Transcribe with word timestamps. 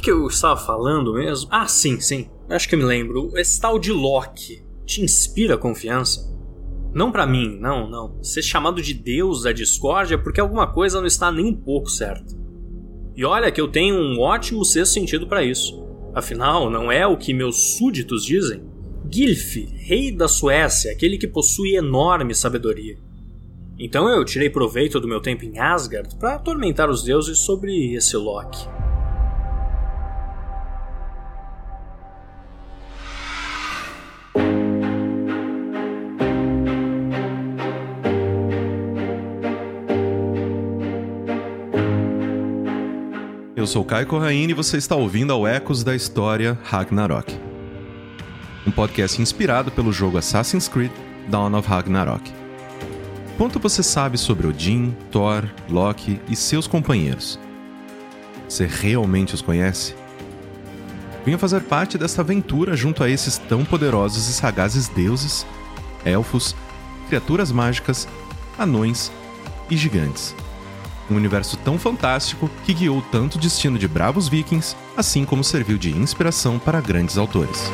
que, 0.00 0.04
que 0.04 0.10
eu 0.10 0.26
estava 0.26 0.58
falando 0.58 1.14
mesmo? 1.14 1.48
Ah, 1.50 1.68
sim, 1.68 2.00
sim. 2.00 2.28
Acho 2.48 2.68
que 2.68 2.74
eu 2.74 2.78
me 2.78 2.84
lembro. 2.84 3.30
Esse 3.36 3.60
tal 3.60 3.78
de 3.78 3.92
Loki 3.92 4.64
te 4.84 5.02
inspira 5.02 5.56
confiança? 5.56 6.28
Não 6.92 7.12
para 7.12 7.26
mim, 7.26 7.56
não, 7.60 7.88
não. 7.88 8.22
Ser 8.22 8.42
chamado 8.42 8.82
de 8.82 8.94
Deus 8.94 9.42
da 9.42 9.52
discórdia 9.52 10.16
é 10.16 10.18
porque 10.18 10.40
alguma 10.40 10.66
coisa 10.66 10.98
não 10.98 11.06
está 11.06 11.30
nem 11.30 11.44
um 11.44 11.54
pouco 11.54 11.88
certa. 11.88 12.34
E 13.14 13.24
olha 13.24 13.52
que 13.52 13.60
eu 13.60 13.68
tenho 13.68 13.94
um 13.94 14.18
ótimo 14.18 14.64
sexto 14.64 14.94
sentido 14.94 15.26
para 15.26 15.44
isso. 15.44 15.84
Afinal, 16.14 16.68
não 16.68 16.90
é 16.90 17.06
o 17.06 17.16
que 17.16 17.32
meus 17.32 17.76
súditos 17.76 18.24
dizem? 18.24 18.64
Gilf, 19.08 19.56
rei 19.76 20.10
da 20.10 20.26
Suécia, 20.26 20.90
aquele 20.90 21.18
que 21.18 21.28
possui 21.28 21.76
enorme 21.76 22.34
sabedoria. 22.34 22.98
Então 23.78 24.08
eu 24.08 24.24
tirei 24.24 24.50
proveito 24.50 24.98
do 24.98 25.08
meu 25.08 25.20
tempo 25.20 25.44
em 25.44 25.58
Asgard 25.58 26.16
para 26.16 26.34
atormentar 26.34 26.90
os 26.90 27.02
deuses 27.02 27.38
sobre 27.38 27.94
esse 27.94 28.16
Loki. 28.16 28.79
Sou 43.70 43.84
Caio 43.84 44.04
Corraine 44.04 44.50
e 44.50 44.54
você 44.54 44.78
está 44.78 44.96
ouvindo 44.96 45.32
ao 45.32 45.46
Ecos 45.46 45.84
da 45.84 45.94
História 45.94 46.58
Ragnarok. 46.64 47.38
Um 48.66 48.70
podcast 48.72 49.22
inspirado 49.22 49.70
pelo 49.70 49.92
jogo 49.92 50.18
Assassin's 50.18 50.66
Creed 50.66 50.90
Dawn 51.28 51.54
of 51.54 51.68
Ragnarok. 51.68 52.32
Quanto 53.38 53.60
você 53.60 53.80
sabe 53.80 54.18
sobre 54.18 54.48
Odin, 54.48 54.92
Thor, 55.12 55.44
Loki 55.68 56.20
e 56.28 56.34
seus 56.34 56.66
companheiros? 56.66 57.38
Você 58.48 58.66
realmente 58.66 59.36
os 59.36 59.40
conhece? 59.40 59.94
Venha 61.24 61.38
fazer 61.38 61.60
parte 61.60 61.96
desta 61.96 62.22
aventura 62.22 62.74
junto 62.74 63.04
a 63.04 63.08
esses 63.08 63.38
tão 63.38 63.64
poderosos 63.64 64.28
e 64.28 64.32
sagazes 64.32 64.88
deuses, 64.88 65.46
elfos, 66.04 66.56
criaturas 67.06 67.52
mágicas, 67.52 68.08
anões 68.58 69.12
e 69.70 69.76
gigantes 69.76 70.34
um 71.10 71.16
universo 71.16 71.56
tão 71.58 71.78
fantástico 71.78 72.48
que 72.64 72.72
guiou 72.72 73.02
tanto 73.10 73.36
o 73.36 73.40
destino 73.40 73.78
de 73.78 73.88
bravos 73.88 74.28
vikings, 74.28 74.76
assim 74.96 75.24
como 75.24 75.42
serviu 75.44 75.76
de 75.76 75.90
inspiração 75.90 76.58
para 76.58 76.80
grandes 76.80 77.18
autores. 77.18 77.70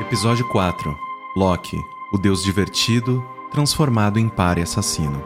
Episódio 0.00 0.48
4 0.48 1.08
Loki, 1.36 1.76
o 2.12 2.18
deus 2.18 2.42
divertido, 2.42 3.24
transformado 3.50 4.18
em 4.18 4.28
pare 4.28 4.62
assassino. 4.62 5.22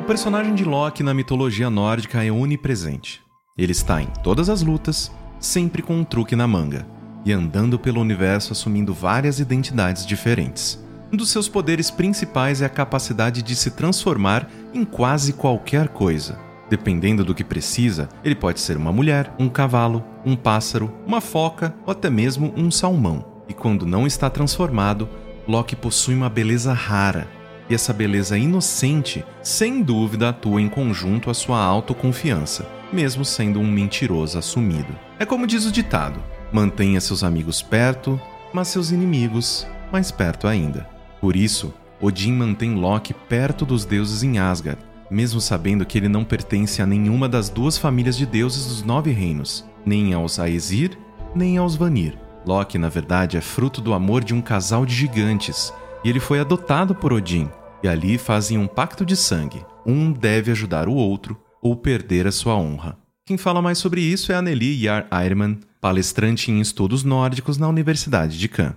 O 0.00 0.04
personagem 0.04 0.54
de 0.54 0.64
Loki 0.64 1.02
na 1.02 1.12
mitologia 1.14 1.68
nórdica 1.68 2.24
é 2.24 2.30
onipresente. 2.30 3.22
Ele 3.56 3.72
está 3.72 4.00
em 4.00 4.06
todas 4.22 4.48
as 4.48 4.62
lutas, 4.62 5.10
sempre 5.38 5.82
com 5.82 5.96
um 5.96 6.04
truque 6.04 6.36
na 6.36 6.46
manga, 6.46 6.86
e 7.24 7.32
andando 7.32 7.78
pelo 7.78 8.00
universo 8.00 8.52
assumindo 8.52 8.94
várias 8.94 9.40
identidades 9.40 10.06
diferentes. 10.06 10.78
Um 11.12 11.16
dos 11.16 11.30
seus 11.30 11.48
poderes 11.48 11.90
principais 11.90 12.62
é 12.62 12.66
a 12.66 12.68
capacidade 12.68 13.42
de 13.42 13.56
se 13.56 13.72
transformar 13.72 14.48
em 14.72 14.84
quase 14.84 15.32
qualquer 15.32 15.88
coisa. 15.88 16.38
Dependendo 16.68 17.24
do 17.24 17.34
que 17.34 17.42
precisa, 17.42 18.08
ele 18.22 18.36
pode 18.36 18.60
ser 18.60 18.76
uma 18.76 18.92
mulher, 18.92 19.34
um 19.36 19.48
cavalo, 19.48 20.04
um 20.24 20.36
pássaro, 20.36 20.92
uma 21.04 21.20
foca 21.20 21.74
ou 21.84 21.90
até 21.90 22.08
mesmo 22.08 22.54
um 22.56 22.70
salmão. 22.70 23.24
E 23.48 23.52
quando 23.52 23.84
não 23.84 24.06
está 24.06 24.30
transformado, 24.30 25.08
Loki 25.48 25.74
possui 25.74 26.14
uma 26.14 26.30
beleza 26.30 26.72
rara. 26.72 27.26
E 27.68 27.74
essa 27.74 27.92
beleza 27.92 28.38
inocente, 28.38 29.24
sem 29.42 29.82
dúvida, 29.82 30.28
atua 30.28 30.62
em 30.62 30.68
conjunto 30.68 31.28
à 31.28 31.34
sua 31.34 31.58
autoconfiança, 31.58 32.68
mesmo 32.92 33.24
sendo 33.24 33.58
um 33.58 33.66
mentiroso 33.66 34.38
assumido. 34.38 34.96
É 35.18 35.26
como 35.26 35.44
diz 35.44 35.66
o 35.66 35.72
ditado: 35.72 36.22
mantenha 36.52 37.00
seus 37.00 37.24
amigos 37.24 37.60
perto, 37.60 38.20
mas 38.52 38.68
seus 38.68 38.92
inimigos 38.92 39.66
mais 39.90 40.12
perto 40.12 40.46
ainda. 40.46 40.99
Por 41.20 41.36
isso, 41.36 41.72
Odin 42.00 42.32
mantém 42.32 42.74
Loki 42.74 43.12
perto 43.12 43.66
dos 43.66 43.84
deuses 43.84 44.22
em 44.22 44.38
Asgard, 44.38 44.80
mesmo 45.10 45.40
sabendo 45.40 45.84
que 45.84 45.98
ele 45.98 46.08
não 46.08 46.24
pertence 46.24 46.80
a 46.80 46.86
nenhuma 46.86 47.28
das 47.28 47.48
duas 47.48 47.76
famílias 47.76 48.16
de 48.16 48.24
deuses 48.24 48.66
dos 48.66 48.82
Nove 48.82 49.10
Reinos, 49.10 49.64
nem 49.84 50.14
aos 50.14 50.38
Aesir, 50.38 50.96
nem 51.34 51.58
aos 51.58 51.76
Vanir. 51.76 52.18
Loki, 52.46 52.78
na 52.78 52.88
verdade, 52.88 53.36
é 53.36 53.40
fruto 53.40 53.80
do 53.80 53.92
amor 53.92 54.24
de 54.24 54.32
um 54.32 54.40
casal 54.40 54.86
de 54.86 54.94
gigantes, 54.94 55.74
e 56.02 56.08
ele 56.08 56.20
foi 56.20 56.40
adotado 56.40 56.94
por 56.94 57.12
Odin, 57.12 57.50
e 57.82 57.88
ali 57.88 58.16
fazem 58.16 58.56
um 58.56 58.66
pacto 58.66 59.04
de 59.04 59.16
sangue. 59.16 59.64
Um 59.84 60.12
deve 60.12 60.50
ajudar 60.50 60.88
o 60.88 60.94
outro 60.94 61.38
ou 61.60 61.76
perder 61.76 62.26
a 62.26 62.32
sua 62.32 62.56
honra. 62.56 62.96
Quem 63.26 63.36
fala 63.36 63.60
mais 63.60 63.78
sobre 63.78 64.00
isso 64.00 64.32
é 64.32 64.34
a 64.34 64.42
Nelly 64.42 64.84
Yar 64.84 65.06
Eierman, 65.10 65.58
palestrante 65.80 66.50
em 66.50 66.60
estudos 66.60 67.02
nórdicos 67.02 67.56
na 67.56 67.68
Universidade 67.68 68.38
de 68.38 68.48
Cannes. 68.48 68.74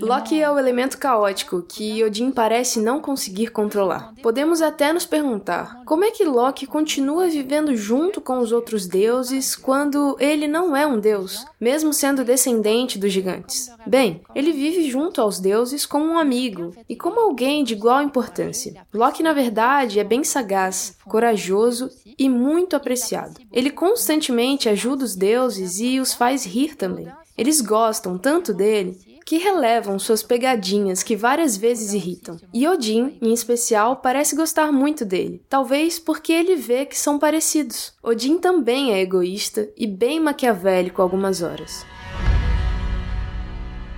Loki 0.00 0.40
é 0.40 0.50
o 0.50 0.58
elemento 0.58 0.98
caótico 0.98 1.62
que 1.62 2.04
Odin 2.04 2.30
parece 2.30 2.80
não 2.80 3.00
conseguir 3.00 3.48
controlar. 3.48 4.14
Podemos 4.22 4.62
até 4.62 4.92
nos 4.92 5.04
perguntar 5.04 5.82
como 5.84 6.04
é 6.04 6.10
que 6.10 6.24
Loki 6.24 6.66
continua 6.66 7.28
vivendo 7.28 7.74
junto 7.76 8.20
com 8.20 8.38
os 8.38 8.52
outros 8.52 8.86
deuses 8.86 9.56
quando 9.56 10.16
ele 10.20 10.46
não 10.46 10.76
é 10.76 10.86
um 10.86 11.00
deus, 11.00 11.44
mesmo 11.60 11.92
sendo 11.92 12.24
descendente 12.24 12.98
dos 12.98 13.12
gigantes. 13.12 13.70
Bem, 13.86 14.20
ele 14.34 14.52
vive 14.52 14.88
junto 14.90 15.20
aos 15.20 15.40
deuses 15.40 15.84
como 15.86 16.06
um 16.06 16.18
amigo 16.18 16.74
e 16.88 16.94
como 16.94 17.20
alguém 17.20 17.64
de 17.64 17.74
igual 17.74 18.02
importância. 18.02 18.86
Loki, 18.92 19.22
na 19.22 19.32
verdade, 19.32 19.98
é 19.98 20.04
bem 20.04 20.22
sagaz, 20.22 20.96
corajoso 21.04 21.90
e 22.18 22.28
muito 22.28 22.76
apreciado. 22.76 23.40
Ele 23.52 23.70
constantemente 23.70 24.68
ajuda 24.68 25.04
os 25.04 25.16
deuses 25.16 25.80
e 25.80 25.95
os 26.00 26.14
faz 26.14 26.44
rir 26.44 26.74
também. 26.74 27.08
Eles 27.36 27.60
gostam 27.60 28.16
tanto 28.16 28.54
dele 28.54 28.98
que 29.26 29.38
relevam 29.38 29.98
suas 29.98 30.22
pegadinhas 30.22 31.02
que 31.02 31.16
várias 31.16 31.56
vezes 31.56 31.92
irritam. 31.92 32.38
E 32.54 32.66
Odin, 32.68 33.18
em 33.20 33.32
especial, 33.32 33.96
parece 33.96 34.36
gostar 34.36 34.70
muito 34.70 35.04
dele, 35.04 35.42
talvez 35.48 35.98
porque 35.98 36.32
ele 36.32 36.54
vê 36.54 36.86
que 36.86 36.96
são 36.96 37.18
parecidos. 37.18 37.92
Odin 38.00 38.38
também 38.38 38.92
é 38.92 39.00
egoísta 39.00 39.68
e 39.76 39.84
bem 39.84 40.20
maquiavélico 40.20 41.02
algumas 41.02 41.42
horas. 41.42 41.84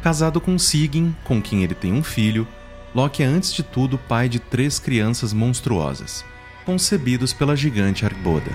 Casado 0.03 0.41
com 0.41 0.59
Sigyn, 0.59 1.15
com 1.25 1.43
quem 1.43 1.63
ele 1.63 1.75
tem 1.75 1.93
um 1.93 2.03
filho, 2.03 2.49
Loki 2.95 3.23
é 3.23 3.27
antes 3.27 3.53
de 3.53 3.63
tudo 3.63 3.99
pai 3.99 4.31
de 4.31 4.39
três 4.39 4.79
crianças 4.79 5.35
monstruosas, 5.35 6.25
concebidos 6.65 7.35
pela 7.35 7.55
gigante 7.55 8.07
Arboda: 8.07 8.51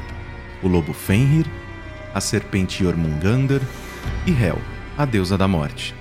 o 0.64 0.68
lobo 0.68 0.92
Fenrir, 0.92 1.46
a 2.14 2.22
serpente 2.22 2.84
Jormungandr 2.84 3.62
e 4.28 4.32
Hel, 4.32 4.60
a 4.98 5.06
deusa 5.06 5.38
da 5.38 5.48
morte. 5.48 5.96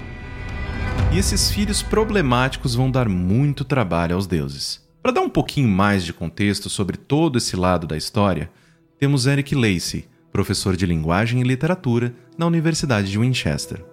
E 1.13 1.19
esses 1.19 1.51
filhos 1.51 1.83
problemáticos 1.83 2.75
vão 2.75 2.91
dar 2.91 3.09
muito 3.09 3.65
trabalho 3.65 4.15
aos 4.15 4.27
deuses. 4.27 4.83
Para 5.03 5.13
dar 5.13 5.23
um 5.23 5.29
pouquinho 5.29 5.69
mais 5.69 6.05
de 6.05 6.13
contexto 6.13 6.69
sobre 6.71 6.97
todo 6.97 7.39
esse 7.39 7.57
lado 7.57 7.87
da 7.87 7.97
história, 7.97 8.51
temos 8.99 9.27
Eric 9.27 9.55
Lacey, 9.55 10.09
professor 10.31 10.77
de 10.77 10.87
linguagem 10.87 11.41
e 11.41 11.45
literatura 11.45 12.15
na 12.37 12.47
Universidade 12.47 13.11
de 13.11 13.19
Winchester. 13.19 13.85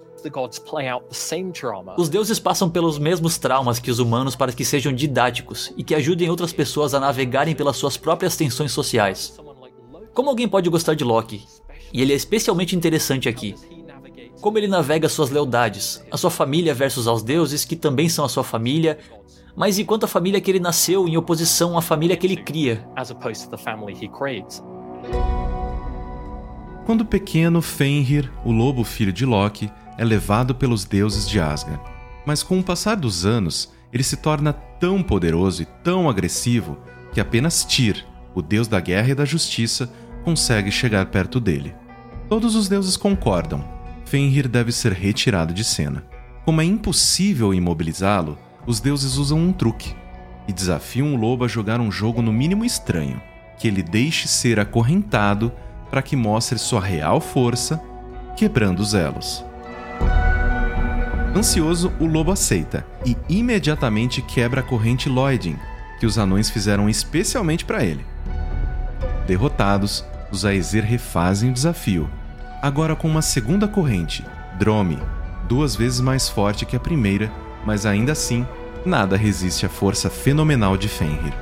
Os 1.97 2.09
deuses 2.09 2.39
passam 2.39 2.69
pelos 2.69 2.99
mesmos 2.99 3.37
traumas 3.37 3.79
que 3.79 3.89
os 3.89 3.99
humanos 3.99 4.35
para 4.35 4.51
que 4.51 4.65
sejam 4.65 4.93
didáticos 4.93 5.73
e 5.77 5.83
que 5.83 5.95
ajudem 5.95 6.29
outras 6.29 6.51
pessoas 6.51 6.93
a 6.93 6.99
navegarem 6.99 7.55
pelas 7.55 7.77
suas 7.77 7.95
próprias 7.95 8.35
tensões 8.35 8.71
sociais. 8.71 9.39
Como 10.13 10.29
alguém 10.29 10.47
pode 10.47 10.69
gostar 10.69 10.93
de 10.93 11.03
Loki? 11.05 11.43
E 11.93 12.01
ele 12.01 12.13
é 12.13 12.15
especialmente 12.15 12.75
interessante 12.75 13.27
aqui. 13.27 13.55
Como 14.41 14.57
ele 14.57 14.67
navega 14.67 15.09
suas 15.09 15.29
lealdades, 15.29 16.03
a 16.09 16.17
sua 16.17 16.31
família 16.31 16.73
versus 16.73 17.07
aos 17.07 17.21
deuses, 17.21 17.65
que 17.65 17.75
também 17.75 18.07
são 18.07 18.23
a 18.23 18.29
sua 18.29 18.43
família, 18.43 18.97
mas 19.55 19.77
enquanto 19.77 20.05
a 20.05 20.07
família 20.07 20.39
que 20.39 20.49
ele 20.49 20.59
nasceu 20.59 21.07
em 21.07 21.17
oposição 21.17 21.77
à 21.77 21.81
família 21.81 22.15
que 22.15 22.25
ele 22.25 22.37
cria. 22.37 22.87
Quando 26.85 27.05
pequeno, 27.05 27.61
Fenrir, 27.61 28.31
o 28.45 28.51
lobo 28.51 28.83
filho 28.83 29.11
de 29.11 29.25
Loki, 29.25 29.69
é 29.97 30.05
levado 30.05 30.55
pelos 30.55 30.85
deuses 30.85 31.27
de 31.27 31.39
Asgard. 31.39 31.81
Mas 32.25 32.41
com 32.41 32.57
o 32.59 32.63
passar 32.63 32.95
dos 32.95 33.25
anos, 33.25 33.73
ele 33.91 34.03
se 34.03 34.15
torna 34.17 34.53
tão 34.53 35.03
poderoso 35.03 35.61
e 35.61 35.65
tão 35.83 36.09
agressivo 36.09 36.77
que 37.11 37.19
apenas 37.19 37.65
Tyr, 37.65 38.05
o 38.33 38.41
deus 38.41 38.67
da 38.67 38.79
guerra 38.79 39.09
e 39.09 39.15
da 39.15 39.25
justiça, 39.25 39.91
consegue 40.29 40.69
chegar 40.69 41.07
perto 41.07 41.39
dele. 41.39 41.73
Todos 42.29 42.55
os 42.55 42.69
deuses 42.69 42.95
concordam. 42.95 43.63
Fenrir 44.05 44.47
deve 44.47 44.71
ser 44.71 44.91
retirado 44.91 45.55
de 45.55 45.63
cena. 45.63 46.03
Como 46.45 46.61
é 46.61 46.63
impossível 46.63 47.51
imobilizá-lo, 47.51 48.37
os 48.67 48.79
deuses 48.79 49.17
usam 49.17 49.39
um 49.39 49.51
truque 49.51 49.95
e 50.47 50.53
desafiam 50.53 51.15
o 51.15 51.17
lobo 51.17 51.45
a 51.45 51.47
jogar 51.47 51.81
um 51.81 51.91
jogo 51.91 52.21
no 52.21 52.31
mínimo 52.31 52.63
estranho, 52.63 53.19
que 53.57 53.67
ele 53.67 53.81
deixe 53.81 54.27
ser 54.27 54.59
acorrentado 54.59 55.51
para 55.89 56.03
que 56.03 56.15
mostre 56.15 56.59
sua 56.59 56.79
real 56.79 57.19
força, 57.19 57.81
quebrando 58.37 58.81
os 58.81 58.93
elos. 58.93 59.43
Ansioso, 61.35 61.91
o 61.99 62.05
lobo 62.05 62.31
aceita 62.31 62.85
e 63.03 63.17
imediatamente 63.27 64.21
quebra 64.21 64.61
a 64.61 64.63
corrente 64.63 65.09
Lloydin, 65.09 65.57
que 65.99 66.05
os 66.05 66.19
anões 66.19 66.51
fizeram 66.51 66.87
especialmente 66.87 67.65
para 67.65 67.83
ele. 67.83 68.05
Derrotados, 69.25 70.05
os 70.31 70.45
Aesir 70.45 70.83
refazem 70.83 71.49
o 71.49 71.53
desafio, 71.53 72.09
agora 72.61 72.95
com 72.95 73.07
uma 73.07 73.21
segunda 73.21 73.67
corrente, 73.67 74.25
Drome, 74.57 74.99
duas 75.47 75.75
vezes 75.75 75.99
mais 75.99 76.27
forte 76.27 76.65
que 76.65 76.75
a 76.75 76.79
primeira, 76.79 77.31
mas 77.65 77.85
ainda 77.85 78.11
assim, 78.11 78.45
nada 78.85 79.17
resiste 79.17 79.65
à 79.65 79.69
força 79.69 80.09
fenomenal 80.09 80.77
de 80.77 80.87
Fenrir. 80.87 81.33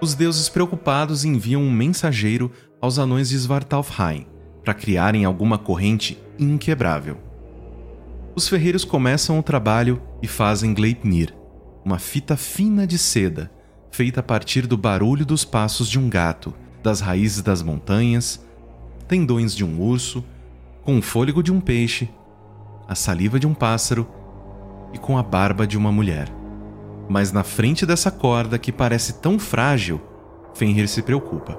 Os 0.00 0.14
deuses 0.14 0.48
preocupados 0.48 1.24
enviam 1.24 1.60
um 1.60 1.70
mensageiro 1.70 2.50
aos 2.80 2.98
anões 2.98 3.28
de 3.28 3.36
Svartalfheim 3.36 4.26
para 4.64 4.74
criarem 4.74 5.24
alguma 5.24 5.58
corrente 5.58 6.22
inquebrável. 6.38 7.18
Os 8.34 8.48
ferreiros 8.48 8.84
começam 8.84 9.38
o 9.38 9.42
trabalho 9.42 10.00
e 10.22 10.28
fazem 10.28 10.72
Gleipnir, 10.72 11.34
uma 11.84 11.98
fita 11.98 12.36
fina 12.36 12.86
de 12.86 12.96
seda, 12.96 13.50
feita 13.98 14.20
a 14.20 14.22
partir 14.22 14.64
do 14.64 14.76
barulho 14.76 15.26
dos 15.26 15.44
passos 15.44 15.88
de 15.88 15.98
um 15.98 16.08
gato, 16.08 16.54
das 16.84 17.00
raízes 17.00 17.42
das 17.42 17.64
montanhas, 17.64 18.40
tendões 19.08 19.52
de 19.52 19.64
um 19.64 19.80
urso, 19.82 20.24
com 20.84 20.98
o 20.98 21.02
fôlego 21.02 21.42
de 21.42 21.50
um 21.50 21.58
peixe, 21.58 22.08
a 22.86 22.94
saliva 22.94 23.40
de 23.40 23.46
um 23.48 23.52
pássaro 23.52 24.06
e 24.92 24.98
com 24.98 25.18
a 25.18 25.22
barba 25.24 25.66
de 25.66 25.76
uma 25.76 25.90
mulher. 25.90 26.32
Mas 27.08 27.32
na 27.32 27.42
frente 27.42 27.84
dessa 27.84 28.08
corda 28.08 28.56
que 28.56 28.70
parece 28.70 29.14
tão 29.14 29.36
frágil, 29.36 30.00
Fenrir 30.54 30.86
se 30.86 31.02
preocupa. 31.02 31.58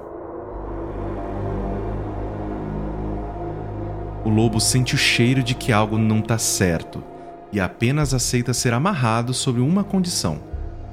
O 4.24 4.30
lobo 4.30 4.58
sente 4.60 4.94
o 4.94 4.98
cheiro 4.98 5.42
de 5.42 5.54
que 5.54 5.72
algo 5.72 5.98
não 5.98 6.20
está 6.20 6.38
certo 6.38 7.04
e 7.52 7.60
apenas 7.60 8.14
aceita 8.14 8.54
ser 8.54 8.72
amarrado 8.72 9.34
sob 9.34 9.60
uma 9.60 9.84
condição: 9.84 10.48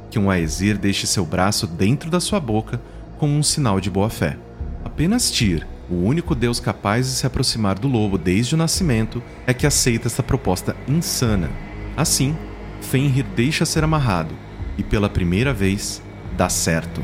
que 0.10 0.20
um 0.20 0.32
Aesir 0.32 0.78
deixe 0.78 1.06
seu 1.08 1.26
braço 1.26 1.68
dentro 1.68 2.10
da 2.10 2.20
sua 2.20 2.40
boca 2.40 2.82
como 3.18 3.34
um 3.34 3.44
sinal 3.44 3.80
de 3.80 3.90
boa-fé. 3.90 4.38
Apenas 4.84 5.30
Tyr, 5.30 5.66
o 5.90 5.96
único 5.96 6.36
deus 6.36 6.60
capaz 6.60 7.08
de 7.08 7.14
se 7.14 7.26
aproximar 7.26 7.78
do 7.80 7.88
lobo 7.88 8.18
desde 8.18 8.56
o 8.56 8.58
nascimento, 8.58 9.22
é 9.46 9.54
que 9.54 9.68
aceita 9.68 10.08
esta 10.08 10.24
proposta 10.24 10.76
insana. 10.88 11.50
Assim, 11.96 12.36
Fenrir 12.82 13.26
deixa 13.36 13.66
ser 13.66 13.84
amarrado 13.84 14.34
e, 14.78 14.84
pela 14.84 15.10
primeira 15.10 15.54
vez, 15.54 16.02
dá 16.38 16.50
certo. 16.50 17.02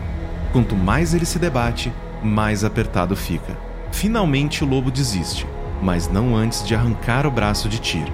Quanto 0.52 0.76
mais 0.76 1.14
ele 1.14 1.26
se 1.26 1.40
debate, 1.40 1.92
mais 2.24 2.64
apertado 2.64 3.16
fica. 3.16 3.58
Finalmente 3.92 4.64
o 4.64 4.68
lobo 4.68 4.92
desiste, 4.92 5.48
mas 5.82 6.08
não 6.08 6.36
antes 6.36 6.66
de 6.66 6.76
arrancar 6.76 7.26
o 7.26 7.32
braço 7.32 7.68
de 7.68 7.80
Tyr. 7.80 8.08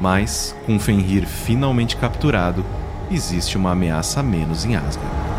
Mas, 0.00 0.54
com 0.66 0.78
Fenrir 0.78 1.26
finalmente 1.26 1.96
capturado, 1.96 2.64
existe 3.10 3.56
uma 3.56 3.72
ameaça 3.72 4.20
a 4.20 4.22
menos 4.22 4.64
em 4.64 4.76
Asgard. 4.76 5.34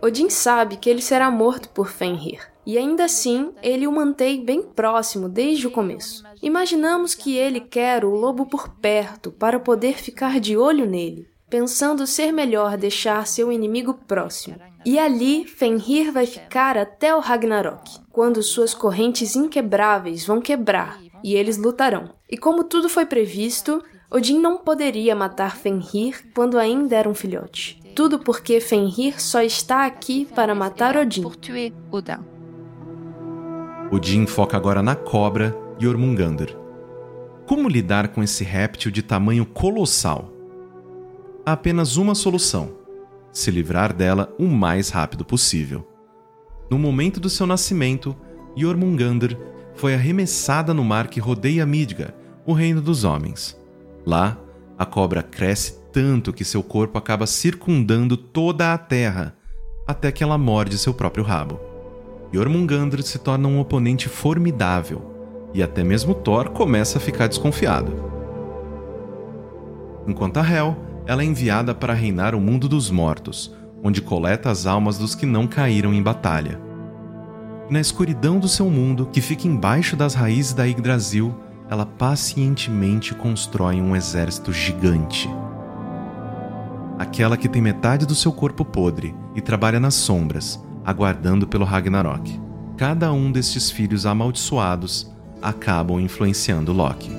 Odin 0.00 0.30
sabe 0.30 0.76
que 0.76 0.88
ele 0.88 1.02
será 1.02 1.30
morto 1.30 1.68
por 1.68 1.88
Fenrir, 1.88 2.40
e 2.64 2.78
ainda 2.78 3.04
assim 3.04 3.52
ele 3.62 3.86
o 3.86 3.92
mantém 3.92 4.44
bem 4.44 4.62
próximo 4.62 5.28
desde 5.28 5.66
o 5.66 5.70
começo. 5.70 6.24
Imaginamos 6.42 7.14
que 7.14 7.36
ele 7.36 7.60
quer 7.60 8.04
o 8.04 8.14
lobo 8.14 8.46
por 8.46 8.70
perto 8.76 9.30
para 9.30 9.60
poder 9.60 9.98
ficar 9.98 10.40
de 10.40 10.56
olho 10.56 10.86
nele, 10.86 11.28
pensando 11.50 12.06
ser 12.06 12.32
melhor 12.32 12.76
deixar 12.78 13.26
seu 13.26 13.52
inimigo 13.52 13.92
próximo. 13.92 14.56
E 14.84 14.98
ali 14.98 15.44
Fenrir 15.44 16.10
vai 16.10 16.24
ficar 16.24 16.78
até 16.78 17.14
o 17.14 17.20
Ragnarok, 17.20 18.00
quando 18.10 18.42
suas 18.42 18.72
correntes 18.72 19.36
inquebráveis 19.36 20.24
vão 20.24 20.40
quebrar 20.40 20.98
e 21.22 21.34
eles 21.34 21.56
lutarão. 21.56 22.10
E 22.28 22.36
como 22.36 22.64
tudo 22.64 22.88
foi 22.88 23.06
previsto, 23.06 23.82
Odin 24.10 24.38
não 24.38 24.58
poderia 24.58 25.14
matar 25.14 25.56
Fenrir 25.56 26.32
quando 26.34 26.58
ainda 26.58 26.96
era 26.96 27.08
um 27.08 27.14
filhote. 27.14 27.80
Tudo 27.94 28.18
porque 28.18 28.60
Fenrir 28.60 29.20
só 29.20 29.42
está 29.42 29.86
aqui 29.86 30.26
para 30.34 30.54
matar 30.54 30.96
Odin. 30.96 31.24
Odin 33.90 34.26
foca 34.26 34.56
agora 34.56 34.82
na 34.82 34.94
cobra 34.94 35.56
e. 35.78 36.56
Como 37.46 37.68
lidar 37.68 38.08
com 38.08 38.22
esse 38.22 38.44
réptil 38.44 38.92
de 38.92 39.02
tamanho 39.02 39.44
colossal? 39.44 40.32
Há 41.44 41.52
apenas 41.52 41.96
uma 41.96 42.14
solução: 42.14 42.76
se 43.32 43.50
livrar 43.50 43.92
dela 43.92 44.32
o 44.38 44.46
mais 44.46 44.90
rápido 44.90 45.24
possível. 45.24 45.86
No 46.70 46.78
momento 46.78 47.18
do 47.18 47.28
seu 47.28 47.46
nascimento, 47.46 48.14
Jormungandr 48.56 49.36
foi 49.80 49.94
arremessada 49.94 50.74
no 50.74 50.84
mar 50.84 51.08
que 51.08 51.18
rodeia 51.18 51.64
Midgard, 51.64 52.12
o 52.44 52.52
reino 52.52 52.82
dos 52.82 53.02
homens. 53.02 53.58
Lá, 54.04 54.36
a 54.78 54.84
cobra 54.84 55.22
cresce 55.22 55.80
tanto 55.90 56.34
que 56.34 56.44
seu 56.44 56.62
corpo 56.62 56.98
acaba 56.98 57.26
circundando 57.26 58.14
toda 58.14 58.74
a 58.74 58.78
terra, 58.78 59.34
até 59.86 60.12
que 60.12 60.22
ela 60.22 60.36
morde 60.36 60.76
seu 60.76 60.92
próprio 60.92 61.24
rabo. 61.24 61.58
Jormungandr 62.30 63.02
se 63.02 63.18
torna 63.18 63.48
um 63.48 63.58
oponente 63.58 64.06
formidável, 64.06 65.48
e 65.54 65.62
até 65.62 65.82
mesmo 65.82 66.12
Thor 66.14 66.50
começa 66.50 66.98
a 66.98 67.00
ficar 67.00 67.26
desconfiado. 67.26 68.04
Enquanto 70.06 70.36
a 70.36 70.46
Hel, 70.46 70.76
ela 71.06 71.22
é 71.22 71.24
enviada 71.24 71.74
para 71.74 71.94
reinar 71.94 72.34
o 72.34 72.40
mundo 72.40 72.68
dos 72.68 72.90
mortos, 72.90 73.56
onde 73.82 74.02
coleta 74.02 74.50
as 74.50 74.66
almas 74.66 74.98
dos 74.98 75.14
que 75.14 75.24
não 75.24 75.46
caíram 75.46 75.94
em 75.94 76.02
batalha. 76.02 76.69
Na 77.70 77.80
escuridão 77.80 78.40
do 78.40 78.48
seu 78.48 78.68
mundo, 78.68 79.06
que 79.12 79.20
fica 79.20 79.46
embaixo 79.46 79.94
das 79.94 80.12
raízes 80.12 80.52
da 80.52 80.64
Yggdrasil, 80.64 81.32
ela 81.70 81.86
pacientemente 81.86 83.14
constrói 83.14 83.80
um 83.80 83.94
exército 83.94 84.52
gigante. 84.52 85.30
Aquela 86.98 87.36
que 87.36 87.48
tem 87.48 87.62
metade 87.62 88.04
do 88.04 88.14
seu 88.16 88.32
corpo 88.32 88.64
podre 88.64 89.14
e 89.36 89.40
trabalha 89.40 89.78
nas 89.78 89.94
sombras, 89.94 90.60
aguardando 90.84 91.46
pelo 91.46 91.64
Ragnarok. 91.64 92.40
Cada 92.76 93.12
um 93.12 93.30
destes 93.30 93.70
filhos 93.70 94.04
amaldiçoados 94.04 95.08
acabam 95.40 96.00
influenciando 96.00 96.72
Loki. 96.72 97.12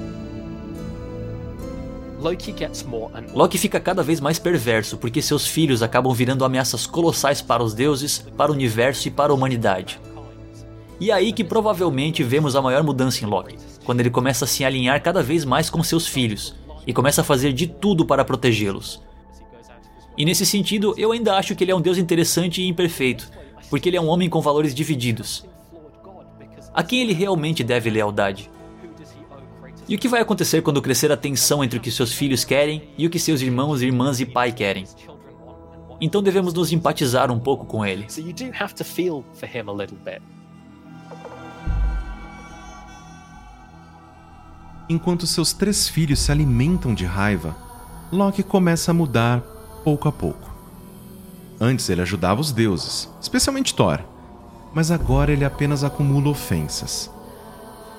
Loki 3.34 3.58
fica 3.58 3.80
cada 3.80 4.04
vez 4.04 4.20
mais 4.20 4.38
perverso 4.38 4.98
porque 4.98 5.22
seus 5.22 5.48
filhos 5.48 5.82
acabam 5.82 6.14
virando 6.14 6.44
ameaças 6.44 6.86
colossais 6.86 7.42
para 7.42 7.64
os 7.64 7.74
deuses, 7.74 8.20
para 8.36 8.52
o 8.52 8.54
universo 8.54 9.08
e 9.08 9.12
para 9.12 9.32
a 9.32 9.36
humanidade. 9.36 9.98
E 11.02 11.12
aí 11.12 11.34
que 11.34 11.44
provavelmente 11.44 12.22
vemos 12.24 12.56
a 12.56 12.62
maior 12.62 12.84
mudança 12.84 13.26
em 13.26 13.28
Loki, 13.28 13.58
quando 13.84 14.02
ele 14.02 14.12
começa 14.12 14.46
a 14.46 14.48
se 14.48 14.64
alinhar 14.64 15.02
cada 15.02 15.24
vez 15.24 15.44
mais 15.44 15.68
com 15.68 15.82
seus 15.82 16.06
filhos 16.06 16.54
e 16.86 16.94
começa 16.94 17.22
a 17.22 17.24
fazer 17.24 17.54
de 17.54 17.66
tudo 17.66 18.06
para 18.06 18.24
protegê-los. 18.24 19.02
E 20.16 20.24
nesse 20.24 20.46
sentido, 20.46 20.94
eu 21.00 21.12
ainda 21.12 21.36
acho 21.38 21.56
que 21.56 21.64
ele 21.64 21.72
é 21.72 21.76
um 21.76 21.82
deus 21.82 21.98
interessante 21.98 22.62
e 22.62 22.68
imperfeito, 22.68 23.32
porque 23.68 23.90
ele 23.90 23.98
é 23.98 24.02
um 24.02 24.10
homem 24.10 24.30
com 24.30 24.42
valores 24.42 24.76
divididos. 24.76 25.44
A 26.72 26.84
quem 26.84 27.02
ele 27.02 27.14
realmente 27.14 27.64
deve 27.64 27.90
lealdade? 27.90 28.52
E 29.90 29.96
o 29.96 29.98
que 29.98 30.08
vai 30.08 30.22
acontecer 30.22 30.62
quando 30.62 30.84
crescer 30.84 31.12
a 31.12 31.18
tensão 31.18 31.64
entre 31.64 31.80
o 31.80 31.82
que 31.82 31.90
seus 31.90 32.14
filhos 32.14 32.46
querem 32.46 32.90
e 32.96 33.08
o 33.08 33.10
que 33.10 33.18
seus 33.18 33.42
irmãos, 33.42 33.82
irmãs 33.82 34.20
e 34.20 34.26
pai 34.28 34.52
querem? 34.52 34.86
Então 36.00 36.22
devemos 36.22 36.54
nos 36.54 36.72
empatizar 36.72 37.32
um 37.32 37.40
pouco 37.40 37.66
com 37.66 37.84
ele. 37.84 38.06
Enquanto 44.92 45.26
seus 45.26 45.54
três 45.54 45.88
filhos 45.88 46.20
se 46.20 46.34
alimentam 46.34 46.94
de 46.94 47.06
raiva, 47.06 47.56
Loki 48.12 48.44
começa 48.44 48.92
a 48.92 48.94
mudar 48.94 49.40
pouco 49.86 50.10
a 50.10 50.12
pouco. 50.12 50.54
Antes 51.62 51.88
ele 51.88 52.02
ajudava 52.02 52.42
os 52.42 52.52
deuses, 52.52 53.08
especialmente 53.22 53.74
Thor, 53.74 54.02
mas 54.74 54.92
agora 54.92 55.32
ele 55.32 55.46
apenas 55.46 55.86
acumula 55.86 56.28
ofensas. 56.28 57.10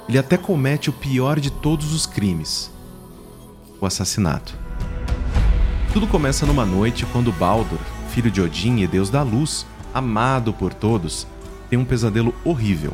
Ele 0.06 0.18
até 0.18 0.36
comete 0.36 0.90
o 0.90 0.92
pior 0.92 1.40
de 1.40 1.50
todos 1.50 1.94
os 1.94 2.04
crimes: 2.04 2.70
o 3.80 3.86
assassinato. 3.86 4.54
Tudo 5.94 6.06
começa 6.06 6.44
numa 6.44 6.66
noite 6.66 7.06
quando 7.06 7.32
Baldur, 7.32 7.80
filho 8.10 8.30
de 8.30 8.42
Odin 8.42 8.80
e 8.80 8.86
deus 8.86 9.08
da 9.08 9.22
luz, 9.22 9.64
amado 9.94 10.52
por 10.52 10.74
todos, 10.74 11.26
tem 11.70 11.78
um 11.78 11.86
pesadelo 11.86 12.34
horrível, 12.44 12.92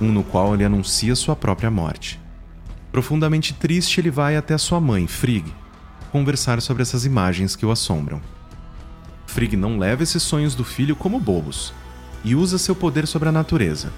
um 0.00 0.10
no 0.10 0.24
qual 0.24 0.52
ele 0.52 0.64
anuncia 0.64 1.14
sua 1.14 1.36
própria 1.36 1.70
morte. 1.70 2.23
Profundamente 2.94 3.52
triste, 3.52 3.98
ele 3.98 4.08
vai 4.08 4.36
até 4.36 4.56
sua 4.56 4.80
mãe, 4.80 5.08
Frigg, 5.08 5.52
conversar 6.12 6.62
sobre 6.62 6.80
essas 6.84 7.04
imagens 7.04 7.56
que 7.56 7.66
o 7.66 7.72
assombram. 7.72 8.20
Frigg 9.26 9.56
não 9.56 9.78
leva 9.78 10.04
esses 10.04 10.22
sonhos 10.22 10.54
do 10.54 10.62
filho 10.62 10.94
como 10.94 11.18
bobos 11.18 11.74
e 12.22 12.36
usa 12.36 12.56
seu 12.56 12.72
poder 12.72 13.08
sobre 13.08 13.28
a 13.28 13.32
natureza, 13.32 13.92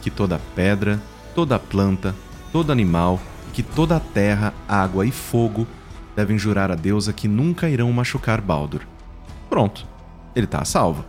que 0.00 0.10
toda 0.10 0.40
pedra, 0.56 1.00
toda 1.36 1.56
planta, 1.56 2.16
todo 2.50 2.72
animal 2.72 3.20
e 3.48 3.52
que 3.52 3.62
toda 3.62 4.00
terra, 4.00 4.52
água 4.66 5.06
e 5.06 5.12
fogo 5.12 5.64
devem 6.16 6.36
jurar 6.36 6.72
a 6.72 6.74
deusa 6.74 7.12
que 7.12 7.28
nunca 7.28 7.68
irão 7.68 7.92
machucar 7.92 8.40
Baldur. 8.40 8.80
Pronto, 9.48 9.86
ele 10.34 10.46
está 10.46 10.58
a 10.62 10.64
salvo. 10.64 11.04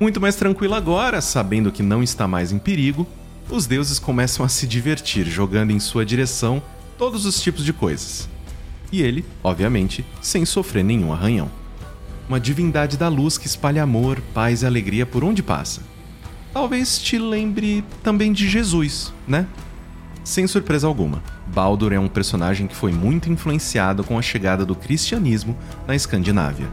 Muito 0.00 0.20
mais 0.20 0.34
tranquilo 0.34 0.74
agora, 0.74 1.20
sabendo 1.20 1.70
que 1.70 1.84
não 1.84 2.02
está 2.02 2.26
mais 2.26 2.50
em 2.50 2.58
perigo, 2.58 3.06
os 3.50 3.66
deuses 3.66 3.98
começam 3.98 4.44
a 4.44 4.48
se 4.48 4.66
divertir 4.66 5.26
jogando 5.26 5.70
em 5.70 5.80
sua 5.80 6.04
direção 6.04 6.62
todos 6.96 7.26
os 7.26 7.40
tipos 7.40 7.64
de 7.64 7.72
coisas. 7.72 8.28
E 8.92 9.02
ele, 9.02 9.24
obviamente, 9.42 10.04
sem 10.20 10.44
sofrer 10.44 10.84
nenhum 10.84 11.12
arranhão. 11.12 11.50
Uma 12.28 12.38
divindade 12.38 12.96
da 12.96 13.08
luz 13.08 13.36
que 13.36 13.46
espalha 13.46 13.82
amor, 13.82 14.20
paz 14.32 14.62
e 14.62 14.66
alegria 14.66 15.04
por 15.04 15.24
onde 15.24 15.42
passa. 15.42 15.82
Talvez 16.52 16.98
te 16.98 17.18
lembre 17.18 17.84
também 18.02 18.32
de 18.32 18.48
Jesus, 18.48 19.12
né? 19.26 19.46
Sem 20.22 20.46
surpresa 20.46 20.86
alguma, 20.86 21.22
Baldur 21.46 21.92
é 21.92 21.98
um 21.98 22.08
personagem 22.08 22.66
que 22.66 22.76
foi 22.76 22.92
muito 22.92 23.30
influenciado 23.30 24.04
com 24.04 24.18
a 24.18 24.22
chegada 24.22 24.64
do 24.64 24.76
cristianismo 24.76 25.56
na 25.86 25.94
Escandinávia. 25.96 26.68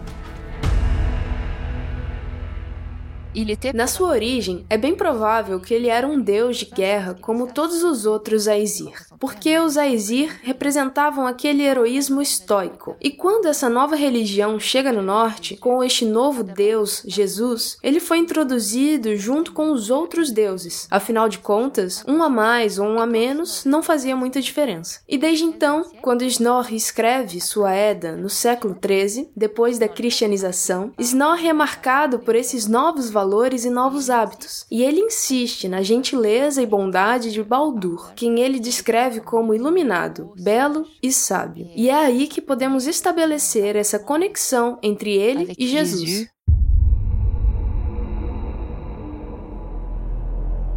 Na 3.76 3.86
sua 3.86 4.10
origem, 4.10 4.66
é 4.68 4.78
bem 4.78 4.96
provável 4.96 5.60
que 5.60 5.72
ele 5.72 5.90
era 5.90 6.08
um 6.08 6.20
deus 6.20 6.58
de 6.58 6.66
guerra 6.66 7.16
como 7.22 7.54
todos 7.54 7.84
os 7.84 8.04
outros 8.08 8.48
Aesir, 8.48 8.94
porque 9.20 9.60
os 9.60 9.78
Aesir 9.78 10.40
representavam 10.42 11.28
aquele 11.28 11.62
heroísmo 11.62 12.20
estoico. 12.20 12.96
E 13.00 13.12
quando 13.12 13.46
essa 13.48 13.70
nova 13.70 13.96
religião 13.96 14.60
chega 14.60 14.92
no 14.92 15.04
norte, 15.04 15.56
com 15.58 15.84
este 15.84 16.04
novo 16.04 16.44
deus, 16.44 17.04
Jesus, 17.06 17.78
ele 17.84 18.00
foi 18.00 18.18
introduzido 18.18 19.16
junto 19.16 19.52
com 19.52 19.72
os 19.72 19.92
outros 19.92 20.32
deuses. 20.32 20.88
Afinal 20.90 21.30
de 21.30 21.38
contas, 21.38 22.04
um 22.08 22.24
a 22.24 22.30
mais 22.30 22.80
ou 22.80 22.88
um 22.88 23.00
a 23.00 23.06
menos 23.06 23.66
não 23.66 23.84
fazia 23.84 24.16
muita 24.16 24.42
diferença. 24.42 25.02
E 25.08 25.16
desde 25.16 25.44
então, 25.44 25.84
quando 26.02 26.24
Snorri 26.24 26.76
escreve 26.76 27.40
sua 27.40 27.76
Edda 27.76 28.16
no 28.16 28.32
século 28.32 28.76
XIII, 28.76 29.30
depois 29.36 29.78
da 29.78 29.88
cristianização, 29.88 30.92
Snorri 30.98 31.48
é 31.48 31.54
marcado 31.54 32.18
por 32.18 32.34
esses 32.34 32.66
novos 32.66 33.12
valores 33.12 33.27
valores 33.28 33.66
e 33.66 33.70
novos 33.70 34.10
hábitos. 34.10 34.66
E 34.72 34.82
ele 34.82 35.02
insiste 35.02 35.68
na 35.68 35.82
gentileza 35.82 36.62
e 36.62 36.66
bondade 36.66 37.34
de 37.34 37.44
Baldur, 37.44 38.14
quem 38.16 38.40
ele 38.40 38.58
descreve 38.58 39.20
como 39.20 39.54
iluminado, 39.54 40.32
belo 40.40 40.86
e 41.04 41.12
sábio. 41.12 41.68
E 41.76 41.90
é 41.90 41.94
aí 41.94 42.28
que 42.28 42.40
podemos 42.40 42.88
estabelecer 42.88 43.76
essa 43.76 44.00
conexão 44.00 44.80
entre 44.82 45.12
ele 45.12 45.54
e 45.58 45.68
Jesus. 45.68 46.28